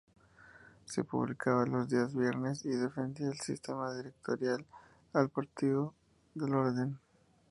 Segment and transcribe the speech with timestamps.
[0.85, 4.65] Se publicaba los días viernes y defendía el sistema directorial,
[5.13, 5.93] al "partido
[6.33, 6.97] del orden".